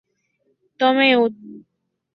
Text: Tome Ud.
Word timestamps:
Tome 0.79 1.07
Ud. 1.23 1.35